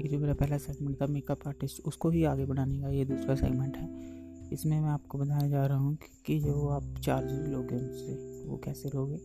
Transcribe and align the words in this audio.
एक 0.00 0.10
जो 0.10 0.18
मेरा 0.18 0.34
पहला 0.34 0.58
सेगमेंट 0.58 1.00
था 1.00 1.06
मेकअप 1.06 1.46
आर्टिस्ट 1.46 1.80
उसको 1.86 2.10
भी 2.10 2.22
आगे 2.24 2.44
बढ़ाने 2.46 2.78
का 2.80 2.88
ये 2.90 3.04
दूसरा 3.04 3.34
सेगमेंट 3.36 3.76
है। 3.76 3.88
इसमें 4.52 4.80
मैं 4.80 4.88
आपको 4.90 5.18
बताने 5.18 5.48
जा 5.50 5.64
रहा 5.66 5.78
हूँ 5.78 5.96
कि 6.26 6.38
जो 6.40 6.66
आप 6.68 6.94
चार्ज 7.04 7.32
लोगे 7.48 7.76
उनसे 7.76 8.14
वो 8.46 8.56
कैसे 8.64 8.88
लोगे। 8.88 9.18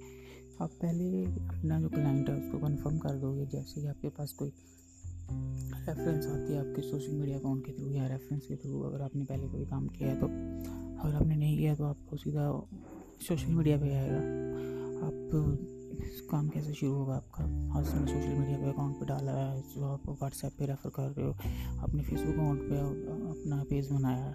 आप 0.61 0.69
पहले 0.81 1.23
अपना 1.25 1.79
जो 1.81 1.89
क्लाइंट 1.89 2.29
है, 2.29 2.35
उसको 2.35 2.57
कंफर्म 2.57 2.97
कर 2.97 3.15
दोगे, 3.19 3.45
जैसे 3.45 3.81
कि 3.81 3.87
आपके 3.87 4.09
पास 4.09 4.33
कोई 4.33 4.51
रेफरेंस 5.29 6.27
आती 6.27 6.53
है 6.53 6.59
आपके 6.59 6.81
सोशल 6.81 7.13
मीडिया 7.13 7.37
अकाउंट 7.37 7.65
के 7.65 7.71
थ्रू 7.71 7.89
या 7.91 8.07
रेफरेंस 8.07 8.45
के 8.47 8.55
थ्रू 8.55 8.81
अगर 8.81 9.01
आपने 9.01 9.23
पहले 9.23 9.47
कोई 9.47 9.65
काम 9.65 9.87
किया 9.87 10.09
है 10.09 10.19
तो 10.19 10.27
अगर 10.27 11.15
आपने 11.15 11.35
नहीं 11.35 11.57
किया 11.57 11.75
तो 11.75 11.83
आपको 11.85 12.17
सीधा 12.17 12.51
सोशल 13.27 13.51
मीडिया 13.53 13.77
पे 13.77 13.93
आएगा। 13.95 14.19
आप 15.07 15.13
काम 16.31 16.47
कैसे 16.49 16.73
शुरू 16.73 16.93
होगा 16.93 17.15
आपका? 17.15 17.43
आज 17.77 17.87
आपने 17.87 18.07
सोशल 18.07 18.37
मीडिया 18.39 18.57
पे 18.57 18.69
अकाउंट 18.69 18.95
पे 18.99 19.05
डाला 19.05 19.31
है, 19.31 19.61
जो 19.69 19.85
आप 19.85 20.09
व्हाट्सएप 20.09 20.53
पे 20.59 20.65
रेफ़र 20.65 20.89
कर 20.89 21.09
रहे 21.09 21.25
हो, 21.25 21.33
अपने 21.83 22.03
फेसबुक 22.03 22.33
अकाउंट 22.33 22.61
पे 22.61 22.79
अपना 23.29 23.63
पेज 23.69 23.91
बनाया 23.91 24.23
है, 24.23 24.33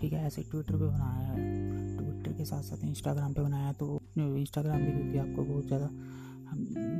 ठीक 0.00 0.12
है? 0.12 0.26
ऐसे 0.26 0.42
ट्विटर 0.42 0.72
पे 0.72 0.86
बनाया 0.86 1.28
है 1.28 1.96
ट्विटर 1.96 2.32
के 2.38 2.44
साथ 2.44 2.62
साथ 2.62 2.84
इंस्टाग्राम 2.84 3.32
पे 3.34 3.42
बनाया 3.42 3.66
है 3.66 3.72
तो 3.74 4.00
इंस्टाग्राम 4.18 4.78
भी 4.78 4.92
क्योंकि 4.92 5.18
आपको 5.18 5.44
बहुत 5.44 5.66
ज़्यादा 5.66 5.88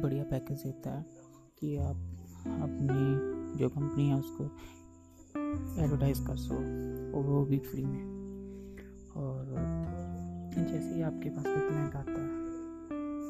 बढ़िया 0.03 0.25
पैकेज 0.25 0.63
देता 0.63 0.91
है 0.91 1.05
कि 1.61 1.77
आप 1.79 1.97
अपनी 2.63 3.59
जो 3.59 3.69
कंपनी 3.69 4.09
है 4.09 4.15
उसको 4.15 4.45
एडवर्टाइज़ 5.83 6.27
कर 6.27 6.37
सो 6.37 6.55
और 6.55 7.27
वो 7.27 7.45
भी 7.45 7.59
फ्री 7.61 7.85
में। 7.85 8.03
और 9.17 9.55
जैसे 10.55 10.95
ही 10.95 11.03
आपके 11.03 11.29
पास 11.29 11.45
कोई 11.45 11.69
क्लाइंट 11.69 11.95
आता 11.97 12.13
है 12.13 12.52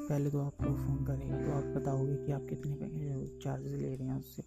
पहले 0.02 0.30
तो 0.30 0.38
आपको 0.40 0.74
फ़ोन 0.76 1.04
करेगा 1.06 1.36
तो 1.38 1.52
आप 1.52 1.64
बताओगे 1.76 2.14
कि 2.16 2.32
आप 2.32 2.46
कितने 2.48 2.74
चार्जेस 3.42 3.72
ले 3.72 3.94
रहे 3.94 4.08
हैं 4.08 4.18
उससे। 4.18 4.42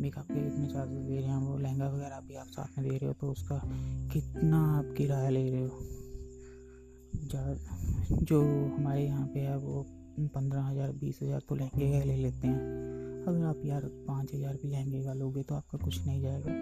मेकअप 0.00 0.26
के 0.26 0.40
कितने 0.40 0.66
चार्जेस 0.68 0.98
ले 1.00 1.16
रहे 1.16 1.28
हैं, 1.28 1.36
वो 1.38 1.56
लहंगा 1.58 1.88
वगैरह 1.88 2.20
भी 2.20 2.34
आप 2.36 2.46
साथ 2.48 2.78
में 2.78 2.88
दे 2.88 2.96
रहे 2.96 3.06
हो 3.06 3.12
तो 3.12 3.30
उसका 3.32 3.60
कितना 4.12 4.58
आप 4.78 4.94
किराया 4.96 5.30
ले 5.30 5.48
रहे 5.50 5.62
हो? 5.62 5.78
जो 8.22 8.40
हमारे 8.76 9.04
यहाँ 9.04 9.26
पे 9.26 9.40
है, 9.40 9.56
वो 9.58 9.84
पंद्रह 10.34 10.62
हज़ार, 10.62 10.92
बीस 10.92 11.18
हज़ार 11.22 11.40
तो 11.48 11.54
लहंगे 11.54 11.90
का 11.92 12.04
ले 12.04 12.16
लेते 12.16 12.46
हैं। 12.46 13.24
अगर 13.26 13.44
आप 13.44 13.62
यार 13.64 13.82
पाँच 14.06 14.34
हज़ार 14.34 14.54
भी 14.54 14.68
लहंगे 14.68 15.02
का 15.04 15.12
लोगे 15.14 15.42
तो 15.42 15.54
आपका 15.54 15.78
कुछ 15.78 16.06
नहीं 16.06 16.20
जाएगा। 16.22 16.52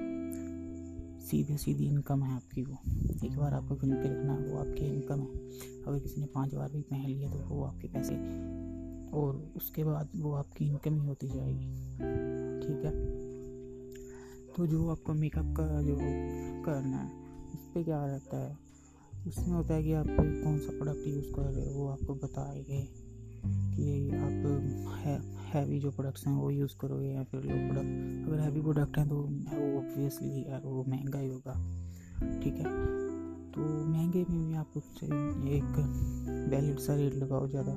सीधे 1.26 1.56
सीधी 1.56 1.86
इनकम 1.86 2.22
है 2.22 2.34
आपकी 2.34 2.62
वो। 2.62 2.78
एक 3.26 3.36
बार 3.36 3.54
आपको 3.54 3.74
गिन 3.76 3.92
के 3.92 4.08
लिखना 4.08 4.34
वो 4.34 4.58
आपकी 4.58 4.86
इनकम 4.86 5.20
है। 5.20 5.35
अगर 5.86 5.98
किसी 5.98 6.20
ने 6.20 6.26
पाँच 6.26 6.54
बार 6.54 6.72
भी 6.72 6.82
पहन 6.82 7.06
लिया 7.06 7.30
तो 7.30 7.36
वो 7.36 7.64
आपके 7.64 7.88
पैसे 7.88 8.14
और 9.10 9.52
उसके 9.56 9.84
बाद 9.84 10.08
वो 10.16 10.32
आपकी 10.32 10.64
इनकम 10.64 11.00
ही 11.00 11.06
होती 11.06 11.28
जाएगी। 11.28 11.70
ठीक 12.66 12.84
है? 12.84 12.92
तो 14.56 14.66
जो 14.66 14.88
आपको 14.90 15.14
मेकअप 15.14 15.54
का 15.56 15.82
जो 15.82 15.96
करना 16.64 16.96
है, 16.96 17.10
उस 17.54 17.68
पर 17.74 17.82
क्या 17.82 18.06
रहता 18.06 18.36
है? 18.36 18.56
उसमें 19.26 19.54
होता 19.54 19.74
है 19.74 19.82
कि 19.82 19.92
आप 19.92 20.06
कौन 20.06 20.58
सा 20.58 20.78
प्रोडक्ट 20.78 21.06
यूज़ 21.06 21.32
कर 21.34 21.42
रहे 21.42 21.66
हो, 21.66 21.80
वो 21.80 21.88
आपको 21.88 22.14
बताएँगे 22.14 22.88
कि 23.46 24.10
आप 24.10 25.32
हैवी 25.46 25.80
जो 25.80 25.90
प्रोडक्ट्स 25.90 26.26
हैं 26.26 26.34
वो 26.34 26.50
यूज़ 26.50 26.76
करोगे 26.80 27.06
या 27.06 27.22
फिर 27.22 27.40
लो 27.40 27.46
प्रोडक्ट 27.46 28.28
अगर 28.28 28.40
हैवी 28.40 28.60
प्रोडक्ट 28.60 28.98
हैं 28.98 29.08
तो 29.08 29.16
वो 29.16 29.78
ऑब्वियसली 29.78 30.42
यार 30.42 30.62
वो 30.64 30.84
महँगा 30.88 31.18
ही 31.18 31.28
होगा। 31.28 31.52
ठीक 32.40 32.54
है? 32.54 33.15
तो 33.56 33.62
महँगे 33.62 34.24
में 34.30 34.38
भी 34.38 34.54
आप 34.54 34.72
उससे 34.76 35.06
एक 35.56 35.76
वैलिड 36.50 36.78
सा 36.78 36.94
रेट 36.94 37.14
लगाओ 37.14 37.46
ज़्यादा। 37.48 37.72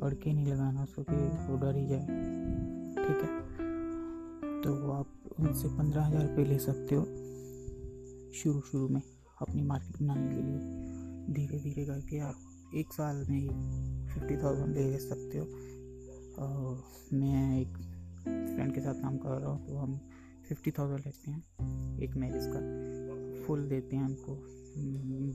बढ़ 0.00 0.14
के 0.14 0.32
नहीं 0.32 0.46
लगाना 0.46 0.82
उसको 0.82 1.02
कि 1.02 1.16
वो 1.48 1.56
डर 1.58 1.76
ही 1.76 1.86
जाए। 1.88 2.06
ठीक 2.96 3.22
है? 3.22 3.30
तो 4.62 4.90
आप 4.92 5.06
उनसे 5.40 5.68
पंद्रह 5.78 6.04
हज़ार 6.04 6.22
रुपये 6.22 6.44
ले 6.44 6.58
सकते 6.58 6.94
हो 6.94 7.04
शुरू 8.34 8.60
शुरू 8.60 8.88
में 8.88 9.00
अपनी 9.40 9.62
मार्केट 9.62 10.02
बनाने 10.02 10.28
के 10.28 10.42
लिए। 10.42 11.34
धीरे 11.34 11.58
धीरे 11.60 11.84
करके 11.86 12.18
आप 12.20 12.74
एक 12.76 12.92
साल 12.92 13.24
में 13.30 13.48
फिफ्टी 14.08 14.36
थाउज़ेंड 14.36 14.74
ले 14.76 14.98
सकते 14.98 15.38
हो। 15.38 15.44
और 16.38 16.82
मैं 17.12 17.60
एक 17.60 17.76
फ्रेंड 18.24 18.74
के 18.74 18.80
साथ 18.80 19.02
काम 19.02 19.16
कर 19.18 19.40
रहा 19.40 19.50
हूँ 19.50 19.66
तो 19.66 19.76
हम 19.76 19.98
फिफ्टी 20.48 20.70
थाउज़ेंड 20.70 21.00
लेते 21.06 21.30
हैं 21.30 21.98
एक 22.02 22.16
मैरिज 22.16 22.46
का। 22.46 22.91
फुल 23.42 23.68
देते 23.68 23.96
हैं 23.96 24.04
हमको 24.04 24.36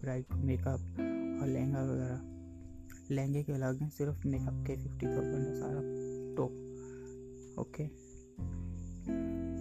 ब्राइड 0.02 0.26
को 0.26 0.38
मेकअप 0.38 0.82
और 1.40 1.48
लहंगा 1.48 1.84
वगैरह। 1.84 2.22
लहंगे 3.12 3.44
के 3.44 3.54
अलग 3.54 3.82
हैं, 3.82 3.90
सिर्फ़ 3.92 4.28
मेकअप 4.28 4.64
के 4.68 4.76
फिफ्टी 4.78 5.06
थाउज़ेंड 5.08 5.48
है 5.48 5.54
सारा। 5.56 5.82
टॉप 6.38 6.52
ओके 7.60 7.86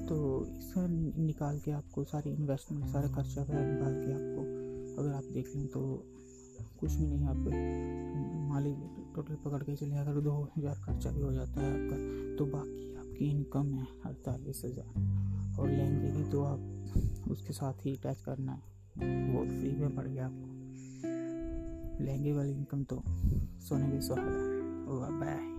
तो 0.06 0.17
इसका 0.49 0.87
निकाल 0.87 1.59
के 1.61 1.71
आपको 1.73 2.05
सारी 2.06 2.31
इन्वेस्टमेंट 2.33 2.85
सारा 2.87 3.09
खर्चा 3.09 3.43
वगैरह 3.43 3.67
निकाल 3.67 3.95
के 3.97 4.12
आपको, 4.12 4.43
अगर 5.01 5.12
आप 5.15 5.25
देख 5.35 5.56
लें 5.56 5.67
तो 5.69 5.81
कुछ 6.81 6.93
भी 6.93 7.06
नहीं, 7.06 7.27
आप 7.27 7.37
मान 8.49 8.62
लीजिए 8.65 9.05
टोटल 9.15 9.35
पकड़ 9.45 9.62
के 9.62 9.75
चले, 9.77 9.97
अगर 9.97 10.21
दो 10.21 10.33
हज़ार 10.56 10.75
खर्चा 10.85 11.11
भी 11.11 11.23
हो 11.23 11.33
जाता 11.33 11.61
है 11.61 11.73
आपका 11.73 12.37
तो 12.39 12.47
बाकी 12.47 12.95
आपकी 12.97 13.31
इनकम 13.31 13.75
है 13.75 13.87
अड़तालीस 14.06 14.62
हज़ार। 14.65 15.61
और 15.61 15.69
लहंगे 15.69 16.11
की 16.12 16.31
तो 16.33 16.43
आप 16.45 16.61
उसके 17.31 17.53
साथ 17.53 17.87
ही 17.87 17.97
अटैच 17.97 18.21
करना 18.21 18.53
है। 18.53 18.77
वो 19.33 19.45
फ्री 19.45 19.77
में 19.77 19.97
पड़ 19.97 20.09
गया 20.09 20.27
आपको। 20.27 20.57
लहंगे 22.05 22.33
वाली 22.33 22.53
इनकम 22.53 22.84
तो 22.84 23.03
सोने 23.61 23.91
के 23.91 24.01
सुहागा। 24.01 24.57
बाय 25.11 25.56